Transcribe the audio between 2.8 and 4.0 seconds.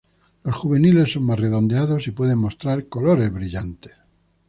colores brillantes.